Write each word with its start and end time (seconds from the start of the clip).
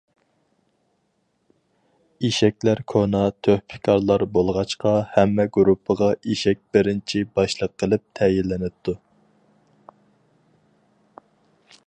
ئېشەكلەر 2.29 2.79
كونا 2.93 3.19
تۆھپىكارلار 3.47 4.25
بولغاچقا 4.37 4.93
ھەممە 5.17 5.45
گۇرۇپپىغا 5.57 6.09
ئېشەك 6.27 6.63
بىرىنچى 6.77 7.23
باشلىق 7.39 7.75
قىلىپ 7.83 8.05
تەيىنلىنىپتۇ. 8.21 8.99